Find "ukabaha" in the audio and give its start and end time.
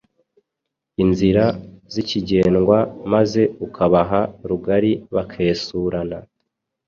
3.65-4.21